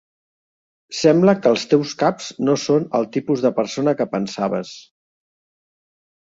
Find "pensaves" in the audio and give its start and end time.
4.17-4.75